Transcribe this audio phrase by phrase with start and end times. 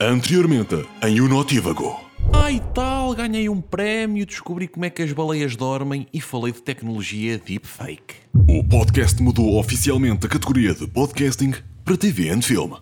[0.00, 1.98] Anteriormente, em Unotívago.
[2.32, 6.62] Ai tal, ganhei um prémio, descobri como é que as baleias dormem e falei de
[6.62, 8.14] tecnologia deepfake.
[8.48, 11.52] O podcast mudou oficialmente a categoria de podcasting
[11.84, 12.74] para TV and Film.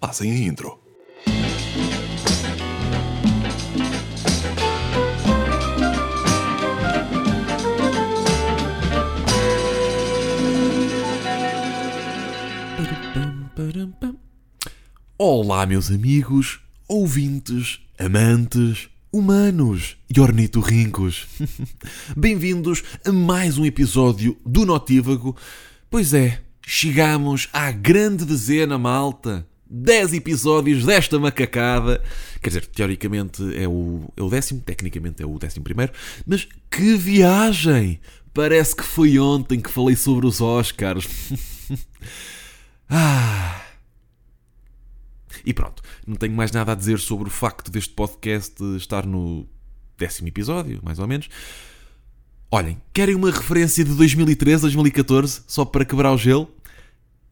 [0.00, 0.85] Passem a intro.
[15.18, 21.26] Olá, meus amigos, ouvintes, amantes, humanos e ornitorrincos.
[22.14, 25.34] Bem-vindos a mais um episódio do Notívago.
[25.88, 29.46] Pois é, chegamos à grande dezena, malta.
[29.70, 32.02] 10 episódios desta macacada.
[32.42, 35.94] Quer dizer, teoricamente é o, é o décimo, tecnicamente é o décimo primeiro.
[36.26, 38.00] Mas que viagem!
[38.34, 41.08] Parece que foi ontem que falei sobre os Oscars.
[42.90, 43.65] ah...
[45.44, 49.46] E pronto, não tenho mais nada a dizer sobre o facto deste podcast estar no
[49.98, 51.28] décimo episódio, mais ou menos.
[52.50, 56.48] Olhem, querem uma referência de 2013, 2014, só para quebrar o gelo?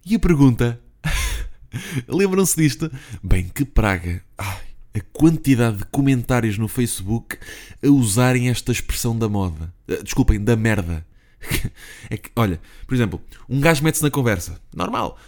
[0.05, 0.81] E a pergunta?
[2.09, 2.91] Lembram-se disto?
[3.23, 4.23] Bem, que praga!
[4.37, 4.63] Ai,
[4.95, 7.39] a quantidade de comentários no Facebook
[7.83, 9.73] a usarem esta expressão da moda.
[9.89, 11.07] Uh, desculpem, da merda.
[12.11, 14.61] É que, olha, por exemplo, um gajo mete-se na conversa.
[14.75, 15.19] Normal.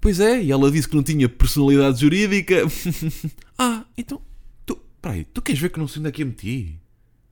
[0.00, 2.62] Pois é, e ela disse que não tinha personalidade jurídica.
[3.58, 4.22] ah, então.
[4.64, 4.76] Tu.
[5.00, 6.80] Peraí, tu queres ver que não sei onde é que eu meti?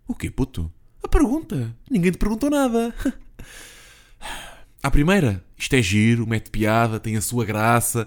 [0.06, 0.70] O quê, puto?
[1.02, 1.74] A pergunta.
[1.90, 2.94] Ninguém te perguntou nada.
[4.80, 8.06] À primeira, isto é giro, mete piada, tem a sua graça.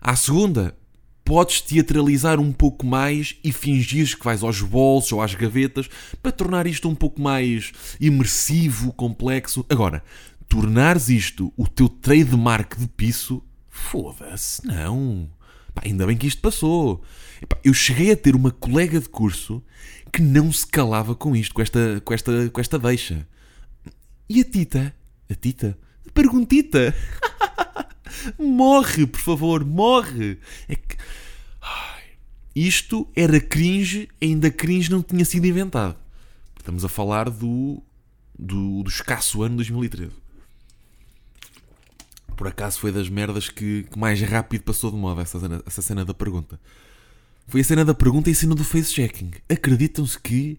[0.00, 0.76] À segunda,
[1.24, 5.88] podes teatralizar um pouco mais e fingir que vais aos bolsos ou às gavetas
[6.22, 9.66] para tornar isto um pouco mais imersivo, complexo.
[9.68, 10.04] Agora,
[10.48, 13.42] tornares isto o teu trademark de piso
[13.74, 15.28] Foda-se, não.
[15.74, 17.02] Pá, ainda bem que isto passou.
[17.42, 19.60] Epá, eu cheguei a ter uma colega de curso
[20.12, 23.26] que não se calava com isto, com esta, com esta, com esta deixa.
[24.28, 24.94] E a Tita?
[25.28, 25.76] A Tita?
[26.08, 26.94] A perguntita?
[28.38, 30.38] morre, por favor, morre.
[30.68, 30.96] É que.
[31.60, 32.04] Ai,
[32.54, 35.96] isto era cringe, ainda cringe não tinha sido inventado.
[36.56, 37.82] Estamos a falar do,
[38.38, 40.23] do, do escasso ano 2013
[42.34, 45.82] por acaso foi das merdas que, que mais rápido passou de moda essa cena, essa
[45.82, 46.60] cena da pergunta.
[47.46, 49.32] Foi a cena da pergunta e a cena do face-checking.
[49.48, 50.58] Acreditam-se que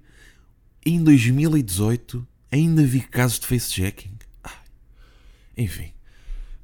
[0.85, 4.15] em 2018 ainda vi casos de face-checking?
[5.57, 5.91] Enfim.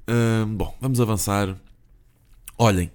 [0.08, 1.56] Hum, bom, vamos avançar.
[2.58, 2.92] Olhem,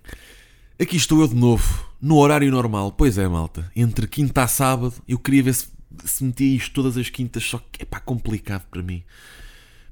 [0.78, 2.92] aqui estou eu de novo, no horário normal.
[2.92, 3.70] Pois é, malta.
[3.74, 5.68] Entre quinta a sábado, eu queria ver se,
[6.04, 9.02] se metia isto todas as quintas, só que é pá, complicado para mim.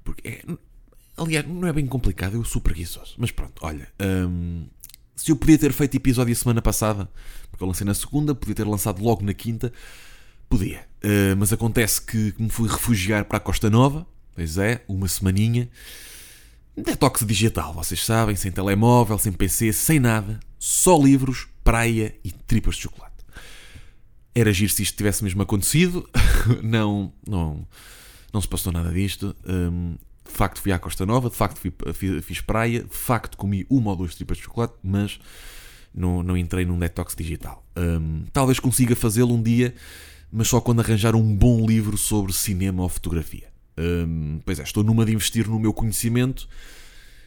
[0.05, 0.45] Porque é,
[1.17, 3.15] Aliás, não é bem complicado, eu sou preguiçoso.
[3.19, 3.89] Mas pronto, olha.
[4.01, 4.67] Hum,
[5.15, 7.09] se eu podia ter feito episódio a semana passada,
[7.51, 9.73] porque eu lancei na segunda, podia ter lançado logo na quinta,
[10.49, 10.87] podia.
[11.05, 15.69] Uh, mas acontece que me fui refugiar para a Costa Nova, pois é, uma semaninha.
[16.77, 22.75] Detox digital, vocês sabem, sem telemóvel, sem PC, sem nada, só livros, praia e tripas
[22.75, 23.15] de chocolate.
[24.35, 26.09] Era giro se isto tivesse mesmo acontecido,
[26.61, 27.65] não, não,
[28.33, 29.37] não se passou nada disto.
[29.47, 31.73] Um, de facto fui à Costa Nova, de facto fui,
[32.23, 35.19] fiz, praia, de facto comi uma ou duas tripas de chocolate, mas
[35.95, 37.65] não, não entrei num detox digital.
[37.77, 39.75] Um, talvez consiga fazê-lo um dia,
[40.33, 43.49] mas só quando arranjar um bom livro sobre cinema ou fotografia.
[43.77, 46.49] Um, pois é, estou numa de investir no meu conhecimento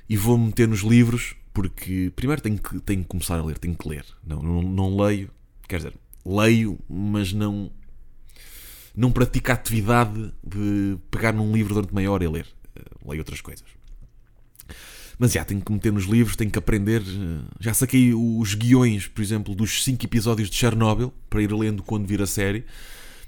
[0.10, 3.76] e vou-me meter nos livros, porque primeiro tenho que, tenho que começar a ler, tenho
[3.76, 4.06] que ler.
[4.26, 5.30] Não, não, não leio,
[5.68, 5.94] quer dizer,
[6.26, 7.72] leio, mas não
[8.96, 12.48] não pratico a atividade de pegar num livro durante meia hora e ler
[13.06, 13.66] leio outras coisas.
[15.20, 17.02] Mas já, tenho que meter nos livros, tenho que aprender.
[17.02, 21.82] Eh, já saquei os guiões, por exemplo, dos 5 episódios de Chernobyl, para ir lendo
[21.82, 22.64] quando vir a série.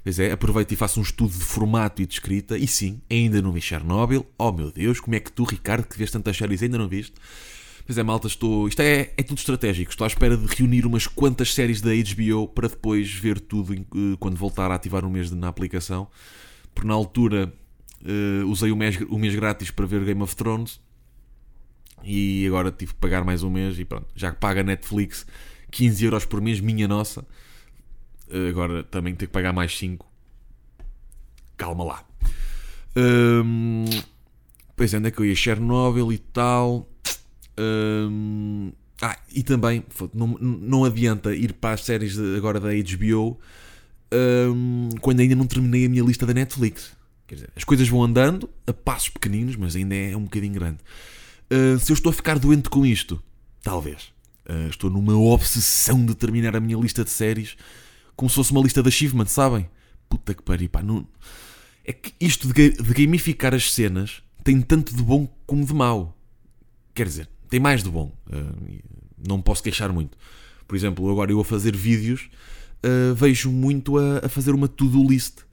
[0.02, 2.56] Pois é, aproveito e faço um estudo de formato e de escrita.
[2.56, 4.24] E sim, ainda não vi Chernobyl.
[4.38, 7.14] Oh meu Deus, como é que tu, Ricardo, que vês tantas séries, ainda não viste?
[7.84, 8.68] Pois é, malta, estou.
[8.68, 9.90] Isto é, é tudo estratégico.
[9.90, 14.16] Estou à espera de reunir umas quantas séries da HBO para depois ver tudo eh,
[14.20, 16.06] quando voltar a ativar um mês na aplicação.
[16.72, 17.52] Porque na altura
[18.02, 20.80] uh, usei o mês, o mês grátis para ver Game of Thrones
[22.02, 25.26] e agora tive que pagar mais um mês e pronto, já paga Netflix
[25.70, 27.24] 15 euros por mês, minha nossa.
[28.28, 30.06] Uh, agora também tenho que pagar mais 5.
[31.56, 32.04] Calma lá.
[32.96, 33.84] Um,
[34.76, 35.34] pois é, onde é que eu ia?
[35.34, 36.88] Chernobyl e tal.
[37.58, 38.72] Um,
[39.02, 43.38] ah, e também não, não adianta ir para as séries agora da HBO
[44.12, 46.92] um, quando ainda não terminei a minha lista da Netflix.
[47.30, 50.78] Quer dizer, as coisas vão andando a passos pequeninos, mas ainda é um bocadinho grande.
[51.48, 53.22] Uh, se eu estou a ficar doente com isto,
[53.62, 54.12] talvez.
[54.44, 57.56] Uh, estou numa obsessão de terminar a minha lista de séries
[58.16, 59.70] como se fosse uma lista de achievements, sabem?
[60.08, 60.82] Puta que pariu, pá.
[60.82, 61.06] Não...
[61.84, 66.18] É que isto de, de gamificar as cenas tem tanto de bom como de mau.
[66.92, 68.12] Quer dizer, tem mais de bom.
[68.26, 68.80] Uh,
[69.24, 70.18] não posso queixar muito.
[70.66, 72.28] Por exemplo, agora eu a fazer vídeos
[72.84, 75.48] uh, vejo muito a, a fazer uma to-do list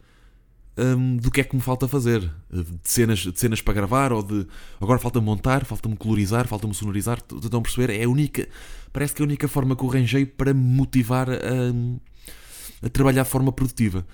[0.78, 2.32] um, do que é que me falta fazer.
[2.52, 4.46] De cenas, de cenas para gravar ou de.
[4.80, 7.18] Agora falta-me montar, falta-me colorizar, falta-me sonorizar.
[7.18, 7.94] Estão a perceber?
[7.94, 8.48] É a única.
[8.94, 13.24] Parece que é a única forma que eu arranjei para me motivar a, a trabalhar
[13.24, 14.06] de forma produtiva.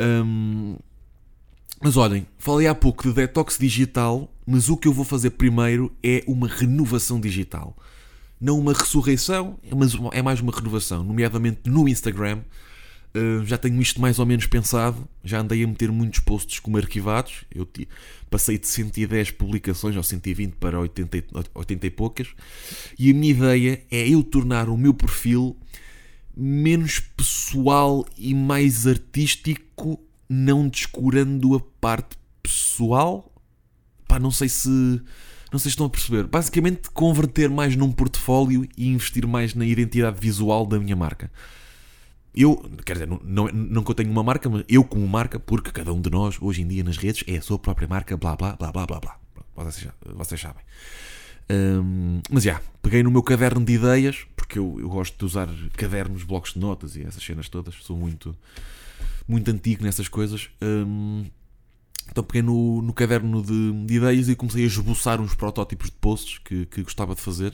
[0.00, 0.76] Um,
[1.80, 5.94] mas olhem, falei há pouco de detox digital, mas o que eu vou fazer primeiro
[6.02, 7.76] é uma renovação digital.
[8.40, 12.40] Não uma ressurreição, mas é mais uma renovação, nomeadamente no Instagram.
[13.14, 16.76] Uh, já tenho isto mais ou menos pensado, já andei a meter muitos posts como
[16.76, 17.44] arquivados.
[17.54, 17.66] Eu
[18.30, 21.24] passei de 110 publicações ou 120 para 80,
[21.54, 22.28] 80 e poucas.
[22.98, 25.56] E a minha ideia é eu tornar o meu perfil
[26.36, 33.32] menos pessoal e mais artístico não descurando a parte pessoal.
[34.06, 34.68] Pá, não sei se.
[35.50, 36.24] Não sei se estão a perceber.
[36.24, 41.30] Basicamente, converter mais num portfólio e investir mais na identidade visual da minha marca.
[42.40, 42.56] Eu,
[42.86, 45.72] quer dizer, não, não, não que eu tenha uma marca, mas eu como marca, porque
[45.72, 48.36] cada um de nós, hoje em dia nas redes, é a sua própria marca, blá
[48.36, 49.18] blá blá blá blá blá.
[49.56, 50.62] Vocês, vocês sabem.
[51.50, 55.48] Um, mas já, peguei no meu caderno de ideias, porque eu, eu gosto de usar
[55.76, 57.74] cadernos, blocos de notas e essas cenas todas.
[57.82, 58.36] Sou muito
[59.26, 60.48] muito antigo nessas coisas.
[60.62, 61.26] Um,
[62.10, 65.96] então peguei no, no caderno de, de, ideias e comecei a esboçar uns protótipos de
[65.96, 67.52] posts que, que gostava de fazer.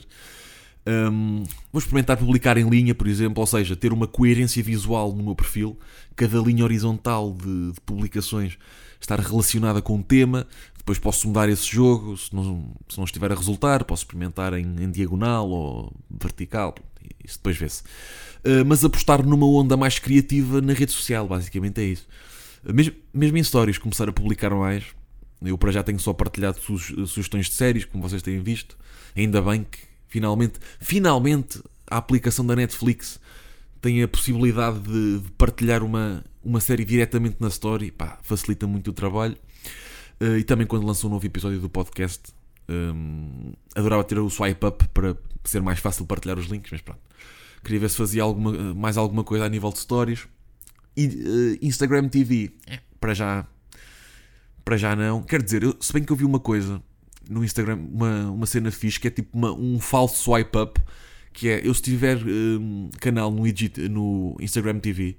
[0.87, 5.23] Um, vou experimentar publicar em linha, por exemplo, ou seja, ter uma coerência visual no
[5.23, 5.77] meu perfil,
[6.15, 8.57] cada linha horizontal de, de publicações
[9.01, 10.47] estar relacionada com um tema.
[10.77, 14.75] Depois posso mudar esse jogo, se não, se não estiver a resultar, posso experimentar em,
[14.79, 15.91] em diagonal ou
[16.21, 16.75] vertical.
[17.23, 17.81] Isso depois vê-se.
[18.43, 22.07] Uh, mas apostar numa onda mais criativa na rede social, basicamente é isso.
[22.63, 24.83] Mesmo, mesmo em stories, começar a publicar mais.
[25.43, 26.77] Eu para já tenho só partilhado su
[27.07, 28.77] sugestões de séries, como vocês têm visto.
[29.15, 29.79] Ainda bem que
[30.15, 33.19] finalmente, finalmente a aplicação da Netflix
[33.81, 37.91] tem a possibilidade de, de partilhar uma, uma série diretamente na story.
[37.91, 39.35] Pá, facilita muito o trabalho.
[40.21, 42.33] Uh, e também quando lançou um novo episódio do podcast,
[42.69, 47.01] um, adorava ter o swipe up para ser mais fácil partilhar os links, mas pronto.
[47.61, 50.29] Queria ver se fazia alguma, mais alguma coisa a nível de stories.
[50.95, 53.45] E uh, Instagram TV, é, para já,
[54.63, 55.21] para já não.
[55.21, 56.81] Quer dizer, eu, se bem que eu vi uma coisa
[57.29, 60.81] no Instagram, uma, uma cena fixe, que é tipo uma, um falso swipe up,
[61.33, 63.43] que é, eu se tiver um, canal no,
[63.89, 65.17] no Instagram TV,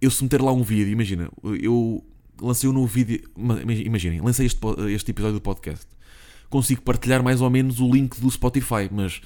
[0.00, 2.04] eu se meter lá um vídeo, imagina, eu
[2.40, 3.22] lancei um novo vídeo,
[3.84, 4.58] imaginem, lancei este,
[4.90, 5.86] este episódio do podcast
[6.52, 9.22] consigo partilhar mais ou menos o link do Spotify, mas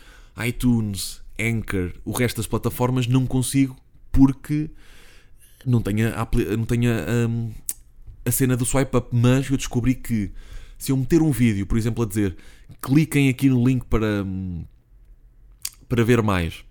[0.47, 3.77] iTunes, Anchor, o resto das plataformas não consigo
[4.13, 4.71] porque
[5.67, 7.51] não tenho a, não tenho a, hum,
[8.25, 10.31] a cena do swipe up, mas eu descobri que
[10.79, 12.37] se eu meter um vídeo, por exemplo, a dizer
[12.81, 14.25] cliquem aqui no link para,
[15.89, 16.65] para ver mais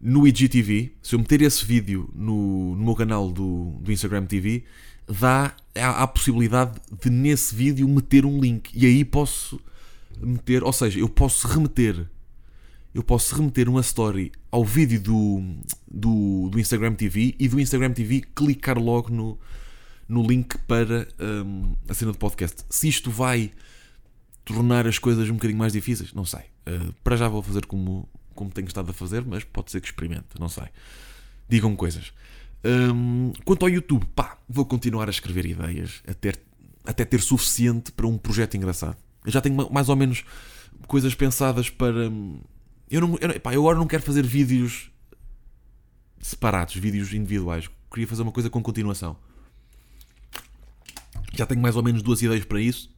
[0.00, 4.62] no IGTV, se eu meter esse vídeo no, no meu canal do, do Instagram TV,
[5.08, 8.70] dá a, a possibilidade de nesse vídeo meter um link.
[8.72, 9.60] E aí posso
[10.20, 12.06] meter, ou seja, eu posso remeter
[12.94, 15.42] eu posso remeter uma story ao vídeo do,
[15.88, 19.38] do, do Instagram TV e do Instagram TV clicar logo no,
[20.08, 22.64] no link para um, a cena do podcast.
[22.70, 23.52] Se isto vai
[24.44, 26.40] tornar as coisas um bocadinho mais difíceis, não sei.
[26.66, 29.88] Uh, para já vou fazer como, como tenho estado a fazer, mas pode ser que
[29.88, 30.64] experimente, não sei.
[31.48, 32.12] Digam coisas.
[32.64, 36.32] Um, quanto ao YouTube, pá, vou continuar a escrever ideias até,
[36.84, 38.96] até ter suficiente para um projeto engraçado.
[39.24, 40.24] Eu já tenho mais ou menos
[40.86, 42.10] coisas pensadas para.
[42.90, 44.90] Eu, não, eu, pá, eu agora não quero fazer vídeos
[46.20, 47.68] separados, vídeos individuais.
[47.90, 49.16] Queria fazer uma coisa com continuação.
[51.32, 52.90] Já tenho mais ou menos duas ideias para isso.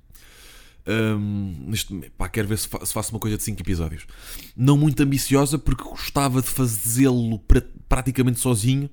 [0.86, 4.06] Um, neste, pá, quero ver se, fa se faço uma coisa de 5 episódios.
[4.56, 8.88] Não muito ambiciosa, porque gostava de fazê-lo pra, praticamente sozinho,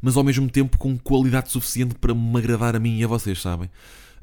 [0.00, 3.40] mas ao mesmo tempo com qualidade suficiente para me agradar a mim e a vocês,
[3.40, 3.70] sabem?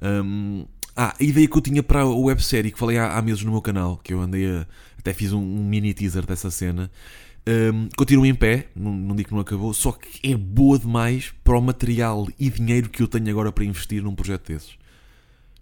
[0.01, 3.43] Um, ah, a ideia que eu tinha para a websérie que falei há, há meses
[3.43, 4.67] no meu canal, que eu andei a.
[4.97, 6.91] Até fiz um, um mini teaser dessa cena.
[7.49, 11.33] Um, continua em pé, não, não digo que não acabou, só que é boa demais
[11.43, 14.77] para o material e dinheiro que eu tenho agora para investir num projeto desses.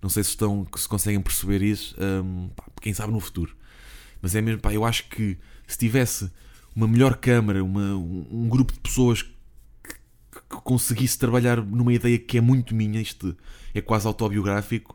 [0.02, 3.56] Não sei se estão, se conseguem perceber isso, um, pá, quem sabe no futuro.
[4.22, 6.30] Mas é mesmo, pá, eu acho que se tivesse
[6.76, 9.94] uma melhor câmara, uma, um grupo de pessoas que,
[10.34, 13.34] que conseguisse trabalhar numa ideia que é muito minha, isto
[13.74, 14.94] é quase autobiográfico,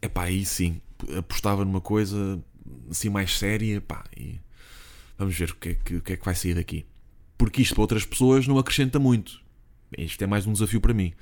[0.00, 0.80] é pá, aí sim,
[1.18, 2.42] apostava numa coisa
[2.90, 4.40] assim mais séria, pá, e
[5.22, 6.84] Vamos ver o que, é que, que é que vai sair daqui.
[7.38, 9.40] Porque isto para outras pessoas não acrescenta muito.
[9.96, 11.12] Isto é mais um desafio para mim.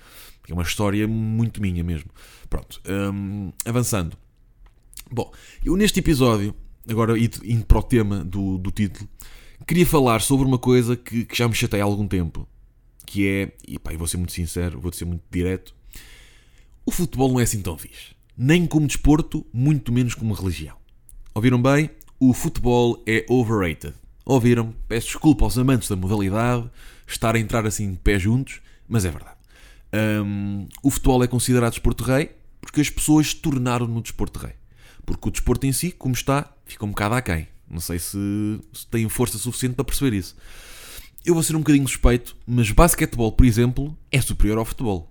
[0.49, 2.09] É uma história muito minha mesmo.
[2.49, 4.17] Pronto, hum, avançando.
[5.13, 5.31] Bom,
[5.63, 6.55] eu neste episódio,
[6.89, 9.07] agora indo para o tema do, do título,
[9.67, 12.49] queria falar sobre uma coisa que, que já me chatei há algum tempo.
[13.05, 15.75] Que é, e pá, eu vou ser muito sincero, vou ser muito direto.
[16.87, 18.15] O futebol não é assim tão fixe.
[18.35, 20.79] Nem como desporto, muito menos como religião.
[21.35, 21.91] Ouviram bem?
[22.23, 23.95] O futebol é overrated.
[24.27, 24.75] Ouviram?
[24.87, 26.71] Peço desculpa aos amantes da modalidade
[27.07, 29.37] estar a entrar assim de pé juntos, mas é verdade.
[30.23, 34.53] Um, o futebol é considerado desporto rei porque as pessoas tornaram-no no desporto rei.
[35.07, 37.49] Porque o desporto em si, como está, fica um bocado aquém.
[37.69, 38.19] Não sei se,
[38.71, 40.37] se tenho força suficiente para perceber isso.
[41.25, 45.11] Eu vou ser um bocadinho suspeito, mas basquetebol, por exemplo, é superior ao futebol.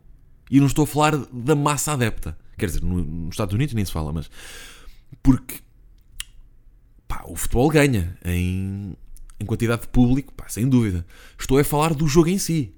[0.49, 2.37] E não estou a falar da massa adepta.
[2.55, 4.29] Quer dizer, no, nos Estados Unidos nem se fala, mas.
[5.23, 5.55] Porque.
[7.09, 8.95] Pá, o futebol ganha em,
[9.39, 11.03] em quantidade de público, pá, sem dúvida.
[11.37, 12.71] Estou a falar do jogo em si.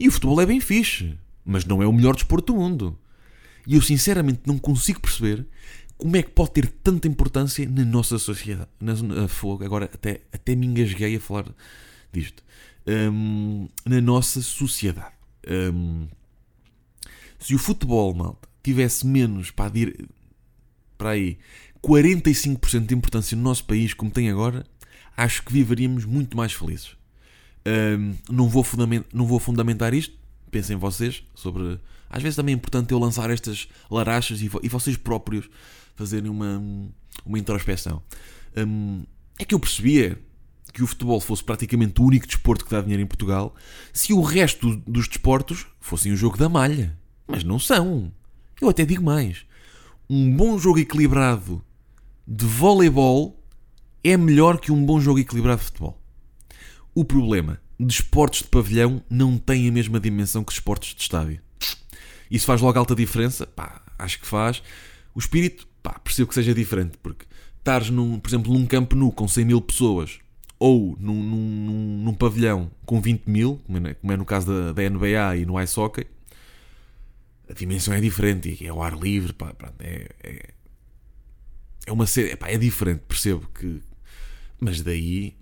[0.00, 2.98] E o futebol é bem fixe, mas não é o melhor desporto do mundo.
[3.66, 5.46] E eu sinceramente não consigo perceber
[5.98, 8.70] como é que pode ter tanta importância na nossa sociedade.
[8.80, 9.26] Na, na,
[9.64, 11.44] agora até, até me engasguei a falar
[12.10, 12.42] disto.
[12.86, 15.14] Um, na nossa sociedade.
[15.46, 16.08] Um,
[17.38, 20.08] se o futebol, malta, tivesse menos para, dir,
[20.96, 21.38] para aí
[21.86, 24.64] 45% de importância no nosso país, como tem agora,
[25.16, 26.96] acho que viveríamos muito mais felizes.
[27.66, 28.64] Um, não, vou
[29.12, 30.16] não vou fundamentar isto,
[30.50, 31.78] pensem vocês sobre.
[32.08, 35.48] Às vezes também é importante eu lançar estas larachas e, e vocês próprios
[35.96, 36.62] fazerem uma,
[37.24, 38.02] uma introspeção.
[38.56, 39.04] Um,
[39.38, 40.18] é que eu percebia
[40.72, 43.54] que o futebol fosse praticamente o único desporto que dá dinheiro em Portugal
[43.92, 46.96] se o resto dos desportos fossem o jogo da malha.
[47.26, 48.12] Mas não são.
[48.60, 49.44] Eu até digo mais.
[50.08, 51.64] Um bom jogo equilibrado
[52.26, 53.42] de voleibol
[54.02, 56.00] é melhor que um bom jogo equilibrado de futebol.
[56.94, 61.40] O problema, desportos de pavilhão não têm a mesma dimensão que esportes de estádio.
[62.30, 63.46] Isso faz logo alta diferença?
[63.46, 64.62] Pá, acho que faz.
[65.14, 67.26] O espírito pá, percebo que seja diferente, porque
[67.58, 70.18] estares, num, por exemplo, num campo nu com 100 mil pessoas
[70.58, 74.72] ou num, num, num pavilhão com 20 mil, como é, como é no caso da,
[74.72, 76.06] da, NBA e no ice hockey,
[77.48, 80.54] a dimensão é diferente é o ar livre, pá, pá, é, é,
[81.86, 83.82] é, uma é, pá, é diferente, percebo que,
[84.60, 85.36] mas daí,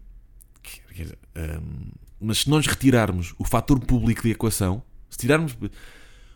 [1.37, 5.57] um, mas se nós retirarmos o fator público da equação, se tirarmos,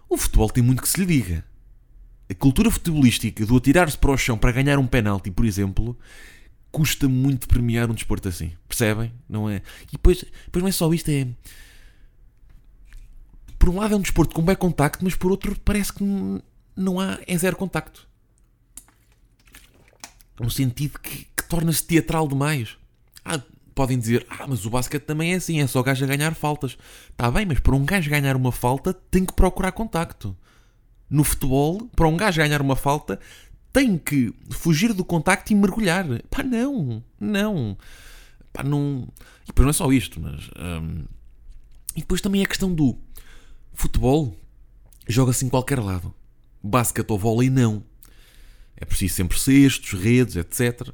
[0.09, 1.45] o futebol tem muito que se lhe diga
[2.29, 5.97] a cultura futebolística do atirar-se para o chão para ganhar um penalti, por exemplo,
[6.73, 8.53] custa muito premiar um desporto assim.
[8.69, 9.13] Percebem?
[9.29, 9.63] Não é?
[9.89, 11.29] E depois, depois não é só isto, é.
[13.59, 16.05] Por um lado é um desporto com bem contacto, mas por outro parece que
[16.77, 17.19] não há.
[17.27, 18.07] é zero contacto.
[20.41, 22.77] No sentido que, que torna-se teatral demais.
[23.25, 23.41] Ah,
[23.75, 26.35] podem dizer, ah, mas o basquete também é assim, é só o gajo a ganhar
[26.35, 26.77] faltas.
[27.11, 30.37] Está bem, mas para um gajo ganhar uma falta tem que procurar contacto
[31.09, 33.21] no futebol, para um gajo ganhar uma falta,
[33.73, 36.07] tem que fugir do contacto e mergulhar.
[36.31, 37.77] Pá, não, não.
[38.53, 39.07] Pá, não.
[39.45, 40.51] E depois não é só isto, mas.
[40.59, 41.05] Hum...
[41.95, 42.99] E depois também é a questão do
[43.73, 44.37] futebol
[45.09, 46.15] joga-se em qualquer lado.
[46.63, 47.83] Basquete ou vôlei, não.
[48.77, 50.91] É preciso sempre cestos, redes, etc.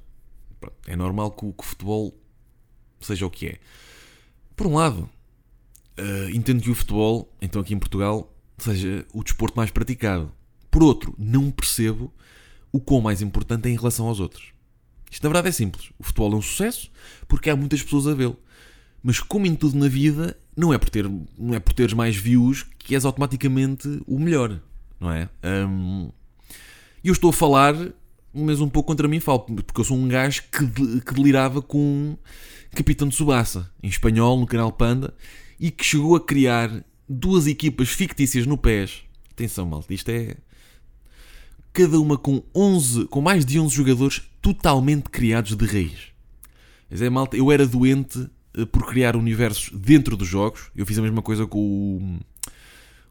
[0.86, 2.16] É normal que o, que o futebol
[3.00, 3.58] seja o que é.
[4.54, 5.08] Por um lado,
[5.98, 10.32] uh, entendo que o futebol, então aqui em Portugal, seja o desporto mais praticado.
[10.70, 12.12] Por outro, não percebo
[12.70, 14.52] o quão mais importante é em relação aos outros.
[15.10, 15.90] Isto na verdade é simples.
[15.98, 16.90] O futebol é um sucesso
[17.28, 18.38] porque há muitas pessoas a vê-lo.
[19.02, 22.16] Mas como em tudo na vida, não é por, ter, não é por teres mais
[22.16, 24.60] views que és automaticamente o melhor.
[24.98, 25.28] Não é?
[27.04, 27.74] E eu estou a falar,
[28.32, 32.16] mas um pouco contra mim falo, porque eu sou um gajo que, que delirava com
[32.70, 35.12] Capitão de Subassa, em espanhol, no canal Panda,
[35.58, 39.02] e que chegou a criar duas equipas fictícias no PES.
[39.30, 40.36] Atenção, malta, isto é.
[41.72, 46.12] Cada uma com 11, com mais de 11 jogadores totalmente criados de raiz.
[46.90, 50.70] Mas é, malta, eu era doente eh, por criar universos dentro dos jogos.
[50.76, 52.18] Eu fiz a mesma coisa com o,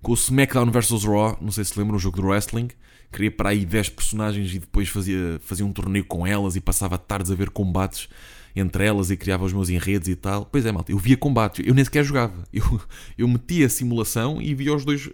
[0.01, 1.37] com o SmackDown vs Raw.
[1.41, 2.69] Não sei se lembram, um jogo de wrestling.
[3.11, 6.97] Criei para aí 10 personagens e depois fazia, fazia um torneio com elas e passava
[6.97, 8.07] tardes a ver combates
[8.55, 10.45] entre elas e criava os meus enredos e tal.
[10.45, 12.33] Pois é, malta, eu via combates, eu nem sequer jogava.
[12.51, 12.81] Eu,
[13.17, 15.09] eu metia a simulação e via os dois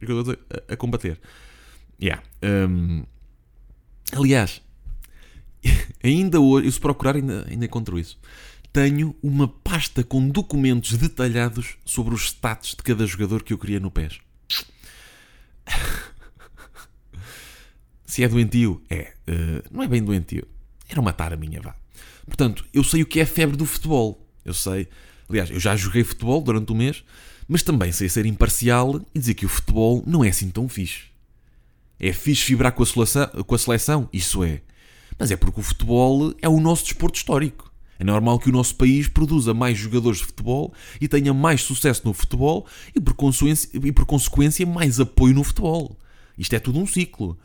[0.00, 1.18] jogadores a, a combater.
[2.00, 2.22] Yeah.
[2.42, 3.04] Um,
[4.12, 4.60] aliás,
[6.02, 8.18] ainda hoje, eu se procurar ainda, ainda encontro isso.
[8.72, 13.80] Tenho uma pasta com documentos detalhados sobre os stats de cada jogador que eu queria
[13.80, 14.18] no PES.
[18.14, 19.12] Se é doentio, é.
[19.28, 20.46] Uh, não é bem doentio.
[20.88, 21.74] Era matar a minha, vá.
[22.24, 24.24] Portanto, eu sei o que é a febre do futebol.
[24.44, 24.86] Eu sei.
[25.28, 27.02] Aliás, eu já joguei futebol durante um mês,
[27.48, 31.06] mas também sei ser imparcial e dizer que o futebol não é assim tão fixe.
[31.98, 34.62] É fixe vibrar com a seleção, com a seleção isso é.
[35.18, 37.72] Mas é porque o futebol é o nosso desporto histórico.
[37.98, 42.02] É normal que o nosso país produza mais jogadores de futebol e tenha mais sucesso
[42.04, 45.98] no futebol e por, consequência, e por consequência mais apoio no futebol.
[46.38, 47.36] Isto é tudo um ciclo.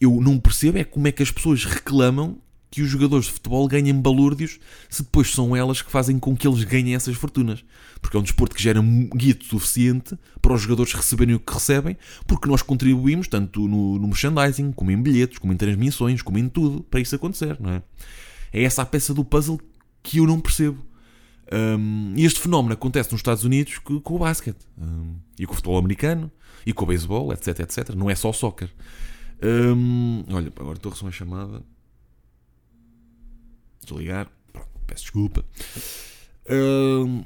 [0.00, 2.38] Eu não percebo é como é que as pessoas reclamam
[2.70, 6.46] que os jogadores de futebol ganhem balúrdios se depois são elas que fazem com que
[6.46, 7.64] eles ganhem essas fortunas.
[8.00, 8.80] Porque é um desporto que gera
[9.14, 14.06] guito suficiente para os jogadores receberem o que recebem, porque nós contribuímos tanto no, no
[14.06, 17.82] merchandising, como em bilhetes, como em transmissões, como em tudo, para isso acontecer, não é?
[18.52, 19.60] É essa a peça do puzzle
[20.02, 20.84] que eu não percebo.
[21.52, 25.52] Um, e este fenómeno acontece nos Estados Unidos com, com o basquete, um, e com
[25.52, 26.30] o futebol americano,
[26.64, 27.90] e com o beisebol, etc, etc.
[27.96, 28.70] Não é só o soccer.
[29.42, 31.62] Um, olha, agora estou a receber uma chamada.
[33.82, 34.28] Desligar.
[34.52, 35.44] Pronto, peço desculpa.
[36.48, 37.24] Um,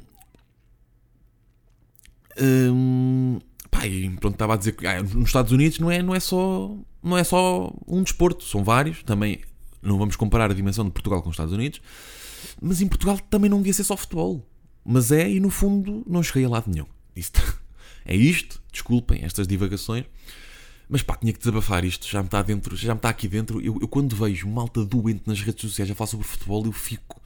[2.41, 3.39] um,
[3.71, 6.21] pá, e pronto, estava a dizer que ah, nos Estados Unidos não é, não, é
[6.21, 9.03] só, não é só um desporto, são vários.
[9.03, 9.41] Também
[9.83, 11.81] não vamos comparar a dimensão de Portugal com os Estados Unidos,
[12.61, 14.47] mas em Portugal também não devia ser só futebol.
[14.85, 16.87] Mas é, e no fundo não cheguei a lado nenhum.
[18.07, 20.05] É isto, desculpem estas divagações.
[20.89, 23.61] Mas pá, tinha que desabafar isto, já me está dentro, já me está aqui dentro.
[23.61, 27.21] Eu, eu quando vejo malta doente nas redes sociais a falar sobre futebol, eu fico.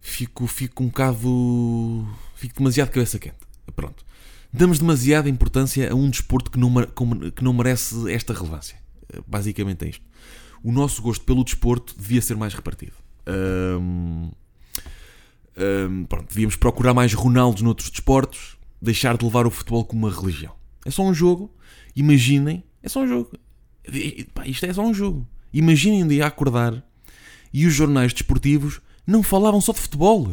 [0.00, 2.08] Fico, fico um bocado.
[2.34, 3.36] Fico demasiado cabeça quente.
[3.74, 4.04] Pronto.
[4.52, 6.72] Damos demasiada importância a um desporto que não,
[7.34, 8.76] que não merece esta relevância.
[9.26, 10.04] Basicamente é isto.
[10.62, 12.92] O nosso gosto pelo desporto devia ser mais repartido.
[16.08, 20.54] Pronto, devíamos procurar mais Ronaldos noutros desportos, deixar de levar o futebol como uma religião.
[20.84, 21.54] É só um jogo
[21.94, 23.30] Imaginem, é só um jogo.
[24.34, 25.26] Pá, isto é só um jogo.
[25.52, 26.84] Imaginem dia acordar
[27.52, 30.32] e os jornais desportivos não falavam só de futebol.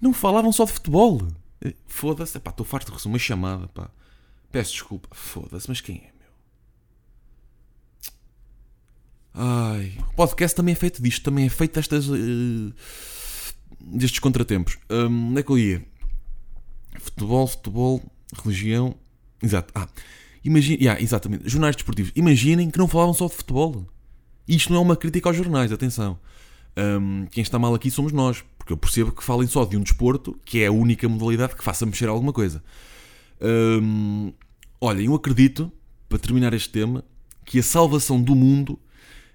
[0.00, 1.22] Não falavam só de futebol.
[1.64, 3.90] Eh, foda-se, estou farto de receber uma chamada, pá.
[4.50, 5.08] Peço desculpa.
[5.12, 6.32] Foda-se, mas quem é, meu?
[9.34, 12.08] Ai, o podcast também é feito disto, também é feito destas.
[12.08, 12.72] Uh,
[13.80, 14.78] destes contratempos.
[14.90, 15.86] Um, onde é que eu ia?
[16.98, 18.02] Futebol, futebol,
[18.42, 18.96] religião.
[19.42, 19.72] Exato.
[19.74, 19.88] Ah,
[20.44, 22.12] Imagina, yeah, exatamente, jornais desportivos.
[22.14, 23.86] Imaginem que não falavam só de futebol.
[24.46, 26.18] Isto não é uma crítica aos jornais, atenção.
[26.76, 29.82] Um, quem está mal aqui somos nós, porque eu percebo que falem só de um
[29.82, 32.62] desporto que é a única modalidade que faça mexer alguma coisa.
[33.40, 34.32] Um,
[34.80, 35.72] olha, eu acredito,
[36.08, 37.04] para terminar este tema,
[37.44, 38.78] que a salvação do mundo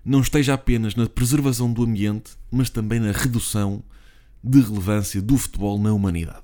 [0.03, 3.83] não esteja apenas na preservação do ambiente, mas também na redução
[4.43, 6.43] de relevância do futebol na humanidade.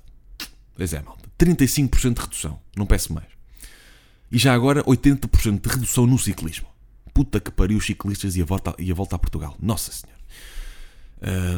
[0.74, 1.28] Pois é, malta.
[1.38, 3.35] 35% de redução, não peço mais.
[4.30, 6.66] E já agora 80% de redução no ciclismo.
[7.14, 9.56] Puta que pariu os ciclistas e a volta, e a, volta a Portugal.
[9.60, 10.20] Nossa Senhora.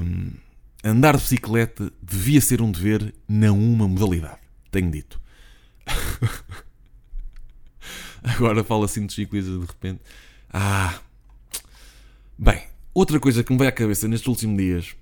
[0.03, 0.31] Um,
[0.85, 4.41] andar de bicicleta devia ser um dever, não uma modalidade.
[4.71, 5.21] Tenho dito.
[8.23, 10.01] agora fala assim de ciclistas de repente.
[10.53, 10.99] Ah.
[12.39, 12.63] Bem,
[12.95, 14.95] outra coisa que me veio à cabeça nestes últimos dias,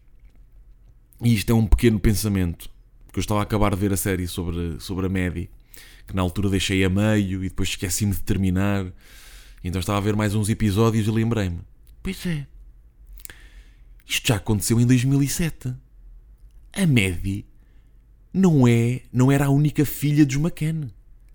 [1.22, 2.70] e isto é um pequeno pensamento,
[3.04, 5.50] porque eu estava a acabar de ver a série sobre, sobre a Medi
[6.06, 8.86] que na altura deixei a meio e depois esqueci-me de terminar.
[9.62, 11.60] Então estava a ver mais uns episódios e lembrei-me:
[12.02, 12.46] Pois é,
[14.06, 15.74] isto já aconteceu em 2007.
[16.72, 17.46] A Maddie
[18.32, 20.90] não é, não era a única filha dos McCann.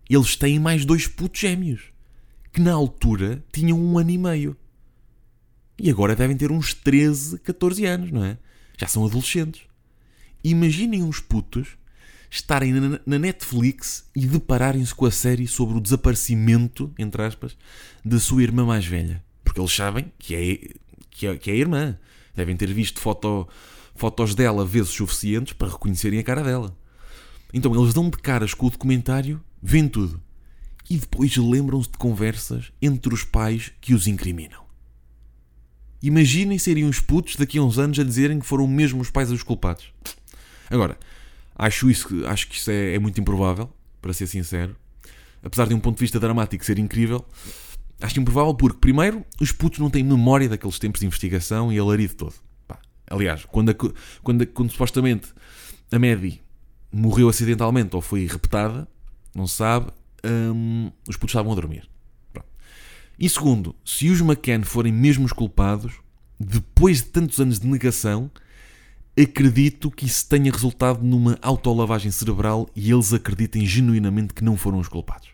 [0.10, 1.82] Eles têm mais dois putos gêmeos,
[2.54, 4.58] que na altura tinham um ano e meio.
[5.80, 8.38] E agora devem ter uns 13, 14 anos, não é?
[8.78, 9.64] Já são adolescentes.
[10.44, 11.78] Imaginem uns putos
[12.32, 12.72] estarem
[13.06, 17.58] na Netflix e depararem-se com a série sobre o desaparecimento, entre aspas,
[18.04, 19.22] da sua irmã mais velha.
[19.44, 20.76] Porque eles sabem que é,
[21.10, 21.98] que é, que é a irmã.
[22.34, 23.50] Devem ter visto foto,
[23.94, 26.74] fotos dela vezes suficientes para reconhecerem a cara dela.
[27.54, 30.22] Então eles dão de caras com o documentário, veem tudo.
[30.90, 34.62] E depois lembram-se de conversas entre os pais que os incriminam.
[36.02, 39.30] Imaginem serem uns putos daqui a uns anos a dizerem que foram mesmo os pais
[39.32, 39.94] os culpados.
[40.70, 40.98] Agora,
[41.62, 43.70] Acho, isso, acho que isso é, é muito improvável,
[44.02, 44.76] para ser sincero.
[45.44, 47.24] Apesar de um ponto de vista dramático ser incrível,
[48.02, 52.16] acho improvável porque, primeiro, os putos não têm memória daqueles tempos de investigação e alarido
[52.16, 52.34] todo.
[52.68, 52.80] Pá.
[53.08, 53.76] Aliás, quando, a,
[54.24, 55.28] quando, a, quando supostamente
[55.92, 56.42] a Maddie
[56.92, 58.88] morreu acidentalmente ou foi repetada,
[59.36, 59.92] não se sabe,
[60.26, 61.88] hum, os putos estavam a dormir.
[63.20, 65.94] E segundo, se os McCann forem mesmo os culpados,
[66.40, 68.32] depois de tantos anos de negação,
[69.20, 74.80] acredito que isso tenha resultado numa autolavagem cerebral e eles acreditem genuinamente que não foram
[74.80, 75.30] os culpados.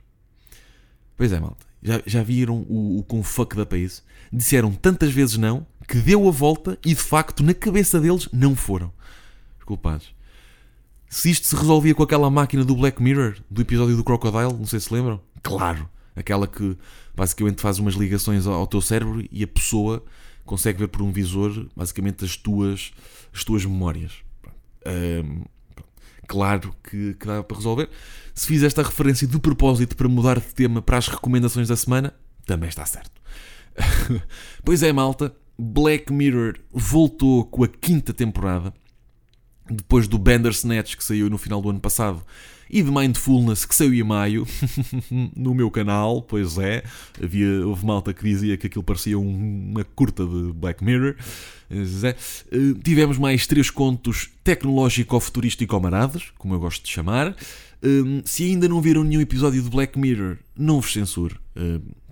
[1.15, 1.65] Pois é, malta.
[1.81, 4.01] Já, já viram o, o com fuck da pace?
[4.31, 8.55] Disseram tantas vezes não que deu a volta e de facto na cabeça deles não
[8.55, 8.91] foram.
[9.65, 10.13] Culpados.
[11.09, 14.65] Se isto se resolvia com aquela máquina do Black Mirror, do episódio do Crocodile, não
[14.65, 15.21] sei se lembram?
[15.41, 15.89] Claro!
[16.15, 16.77] Aquela que
[17.15, 20.03] basicamente faz umas ligações ao teu cérebro e a pessoa
[20.47, 22.91] consegue ver por um visor basicamente as tuas,
[23.33, 24.13] as tuas memórias.
[24.85, 25.43] Um,
[26.27, 27.89] claro que, que dá para resolver.
[28.33, 32.13] Se fiz esta referência de propósito para mudar de tema para as recomendações da semana,
[32.45, 33.21] também está certo.
[34.63, 35.35] pois é, malta.
[35.59, 38.73] Black Mirror voltou com a quinta temporada
[39.69, 42.23] depois do Bandersnatch que saiu no final do ano passado
[42.69, 44.47] e de Mindfulness que saiu em maio
[45.35, 46.83] no meu canal, pois é,
[47.21, 51.15] havia, houve malta que dizia que aquilo parecia um, uma curta de Black Mirror.
[51.69, 52.15] É.
[52.83, 57.31] Tivemos mais três contos tecnológico-futurístico-marados, como eu gosto de chamar.
[57.31, 61.39] Uh, se ainda não viram nenhum episódio de Black Mirror, não vos censuro.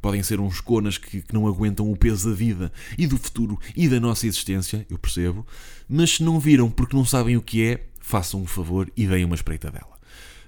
[0.01, 3.59] Podem ser uns conas que, que, não aguentam o peso da vida e do futuro
[3.75, 5.45] e da nossa existência, eu percebo.
[5.89, 9.25] Mas se não viram porque não sabem o que é, façam um favor e deem
[9.25, 9.94] uma espreita dela.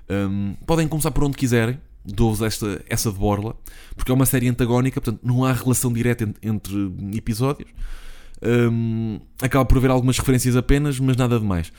[0.10, 3.56] Um, podem começar por onde quiserem, dou-vos esta, essa de borla,
[3.96, 7.70] porque é uma série antagónica, portanto não há relação direta entre, episódios.
[8.42, 11.72] Um, acaba por haver algumas referências apenas, mas nada de mais.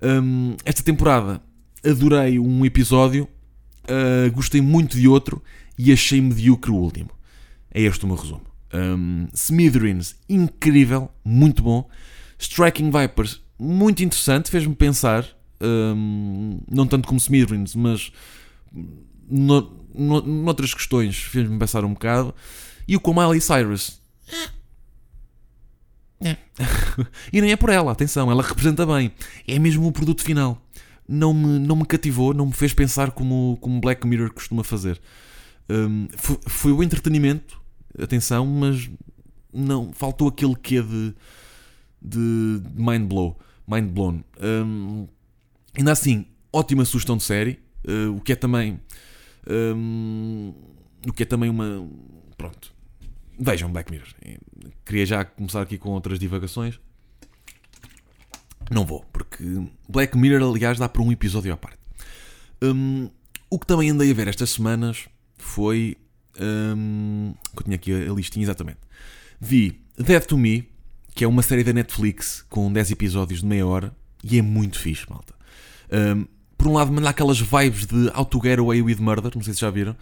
[0.00, 1.42] Um, esta temporada
[1.84, 3.28] adorei um episódio,
[3.84, 5.42] uh, gostei muito de outro
[5.78, 7.10] e achei medíocre o último.
[7.70, 8.46] É este o meu resumo.
[8.72, 11.88] Um, Smithereens, incrível, muito bom.
[12.38, 15.26] Striking Vipers, muito interessante, fez-me pensar
[15.64, 18.12] um, não tanto como Smithereens, mas
[19.28, 22.34] no, no, noutras questões fez-me pensar um bocado.
[22.86, 24.00] E o com Miley Cyrus.
[26.20, 26.36] É.
[27.32, 29.12] e nem é por ela, atenção, ela representa bem.
[29.46, 30.60] É mesmo o produto final.
[31.06, 35.00] Não me, não me cativou, não me fez pensar como, como Black Mirror costuma fazer.
[35.68, 37.60] Um, foi, foi o entretenimento,
[37.98, 38.90] atenção, mas
[39.52, 41.14] não faltou aquele que é de,
[42.00, 44.24] de mind blow, mind blown.
[44.40, 45.06] Um,
[45.76, 47.58] Ainda assim, ótima sugestão de série,
[47.88, 48.80] uh, o que é também.
[49.48, 50.54] Um,
[51.06, 51.88] o que é também uma.
[52.36, 52.72] Pronto.
[53.38, 54.08] Vejam Black Mirror.
[54.84, 56.78] Queria já começar aqui com outras divagações.
[58.70, 59.44] Não vou, porque
[59.88, 61.78] Black Mirror, aliás, dá para um episódio à parte.
[62.62, 63.10] Um,
[63.50, 65.96] o que também andei a ver estas semanas foi.
[66.40, 68.78] Um, eu tinha aqui a listinha exatamente.
[69.40, 70.68] Vi Dead to Me,
[71.14, 74.78] que é uma série da Netflix com 10 episódios de meia hora e é muito
[74.78, 75.34] fixe, malta.
[75.94, 76.26] Um,
[76.58, 79.54] por um lado, manda aquelas vibes de How to Get Away with Murder, não sei
[79.54, 79.96] se já viram,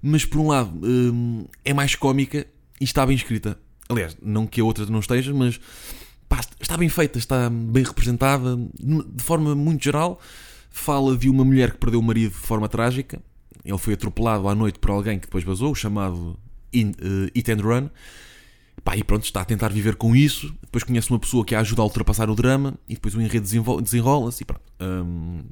[0.00, 2.46] mas por um lado um, é mais cómica
[2.80, 3.58] e está bem escrita.
[3.88, 5.60] Aliás, não que a outra não esteja, mas
[6.28, 10.20] pá, está bem feita, está bem representada, de forma muito geral.
[10.70, 13.20] Fala de uma mulher que perdeu o marido de forma trágica.
[13.64, 16.38] Ele foi atropelado à noite por alguém que depois vazou, chamado
[16.74, 17.90] uh, Eat and Run.
[18.84, 20.52] Pá, e pronto, está a tentar viver com isso.
[20.62, 23.46] Depois conhece uma pessoa que a ajuda a ultrapassar o drama e depois o enredo
[23.80, 24.62] desenrola-se e pronto.
[24.80, 25.44] Hum,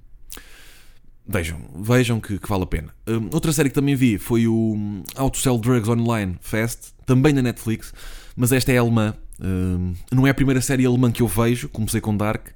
[1.27, 2.95] vejam, vejam que, que, vale a pena.
[3.07, 7.33] Hum, outra série que também vi foi o How to Sell Drugs Online Fest, também
[7.33, 7.95] na Netflix,
[8.35, 9.15] mas esta é alemã.
[9.41, 12.49] Hum, não é a primeira série alemã que eu vejo, comecei com Dark.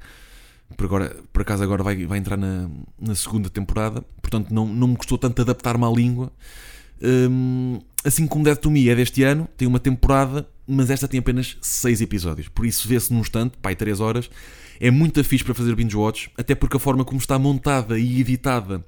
[0.77, 4.88] Por, agora, por acaso agora vai, vai entrar na, na segunda temporada, portanto não, não
[4.88, 6.33] me custou tanto adaptar-me à língua.
[8.03, 11.57] Assim como Dead to Me é deste ano, tem uma temporada, mas esta tem apenas
[11.61, 12.48] 6 episódios.
[12.48, 14.31] Por isso vê-se num instante, pai, 3 horas.
[14.81, 18.20] É muito fixe para fazer binge watch, até porque a forma como está montada e
[18.20, 18.85] editada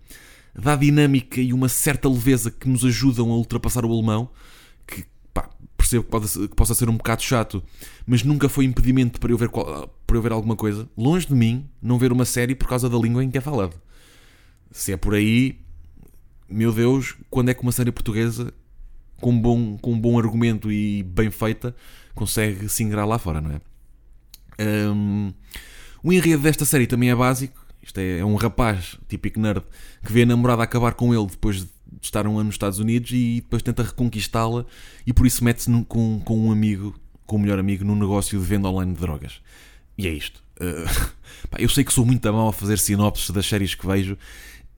[0.54, 4.30] dá dinâmica e uma certa leveza que nos ajudam a ultrapassar o alemão,
[4.86, 7.62] que pá, percebo que, pode, que possa ser um bocado chato,
[8.06, 10.88] mas nunca foi impedimento para eu, ver, para eu ver alguma coisa.
[10.96, 13.80] Longe de mim não ver uma série por causa da língua em que é falado.
[14.70, 15.60] Se é por aí,
[16.48, 18.52] meu Deus, quando é que uma série portuguesa
[19.20, 21.74] com bom, com bom argumento e bem feita
[22.14, 23.60] consegue se ingrar lá fora, não é?
[24.58, 25.32] Um,
[26.02, 27.64] o enredo desta série também é básico.
[27.82, 29.62] Isto é, é, um rapaz, típico nerd,
[30.04, 31.68] que vê a namorada acabar com ele depois de
[32.02, 34.64] estar um ano nos Estados Unidos e depois tenta reconquistá-la
[35.06, 38.38] e por isso mete-se com, com um amigo, com o um melhor amigo, num negócio
[38.40, 39.40] de venda online de drogas.
[39.96, 40.42] E é isto.
[40.60, 41.12] Uh,
[41.48, 44.18] pá, eu sei que sou muito mal a fazer sinopses das séries que vejo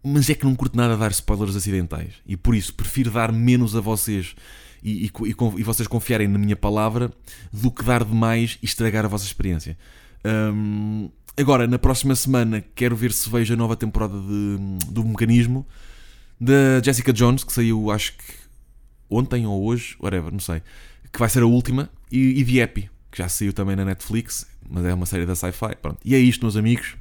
[0.09, 3.77] mas é que não curto nada dar spoilers acidentais e por isso prefiro dar menos
[3.77, 4.35] a vocês
[4.83, 7.13] e, e, e, e vocês confiarem na minha palavra
[7.53, 9.77] do que dar demais e estragar a vossa experiência.
[10.25, 15.67] Um, agora, na próxima semana, quero ver se vejo a nova temporada de, do Mecanismo
[16.41, 18.35] da Jessica Jones, que saiu acho que
[19.11, 20.63] ontem ou hoje, whatever, não sei,
[21.13, 24.47] que vai ser a última, e, e The Epi, que já saiu também na Netflix,
[24.69, 25.77] mas é uma série da sci-fi.
[26.05, 26.97] E é isto, meus amigos.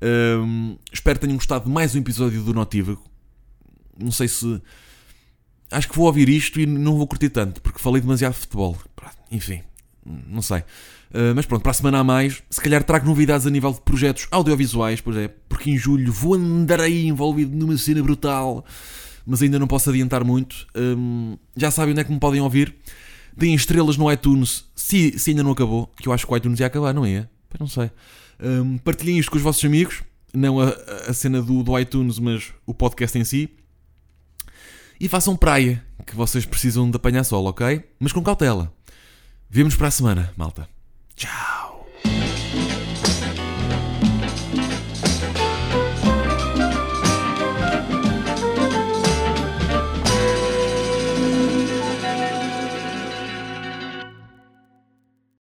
[0.00, 3.02] Um, espero que tenham gostado de mais um episódio do Notívago.
[3.98, 4.60] Não sei se.
[5.70, 8.76] acho que vou ouvir isto e não vou curtir tanto, porque falei demasiado de futebol.
[9.30, 9.62] Enfim,
[10.04, 10.60] não sei.
[11.10, 13.80] Uh, mas pronto, para a semana a mais, se calhar trago novidades a nível de
[13.80, 18.64] projetos audiovisuais, pois é, porque em julho vou andar aí envolvido numa cena brutal,
[19.26, 20.66] mas ainda não posso adiantar muito.
[20.76, 22.74] Um, já sabem onde é que me podem ouvir.
[23.36, 26.60] Deem estrelas no iTunes, se, se ainda não acabou, que eu acho que o iTunes
[26.60, 27.26] ia acabar, não é?
[27.48, 27.90] Pois não sei.
[28.40, 30.68] Um, partilhem isto com os vossos amigos, não a,
[31.08, 33.50] a cena do, do iTunes, mas o podcast em si.
[35.00, 37.84] E façam praia, que vocês precisam de apanhar sol, ok?
[37.98, 38.72] Mas com cautela.
[39.48, 40.68] Vemos para a semana, malta.
[41.14, 41.67] Tchau.